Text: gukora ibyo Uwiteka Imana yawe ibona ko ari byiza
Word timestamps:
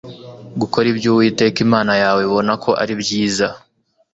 gukora 0.59 0.85
ibyo 0.93 1.09
Uwiteka 1.11 1.57
Imana 1.65 1.91
yawe 2.01 2.21
ibona 2.27 2.53
ko 2.63 2.71
ari 2.81 2.93
byiza 3.01 3.47